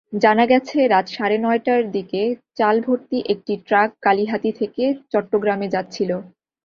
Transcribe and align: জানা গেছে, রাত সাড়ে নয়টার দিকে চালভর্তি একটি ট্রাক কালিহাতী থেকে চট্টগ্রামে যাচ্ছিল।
জানা 0.23 0.45
গেছে, 0.45 0.77
রাত 0.87 1.05
সাড়ে 1.07 1.37
নয়টার 1.37 1.81
দিকে 1.91 2.21
চালভর্তি 2.55 3.17
একটি 3.33 3.53
ট্রাক 3.67 3.89
কালিহাতী 4.01 4.51
থেকে 4.59 4.83
চট্টগ্রামে 5.11 5.67
যাচ্ছিল। 5.69 6.11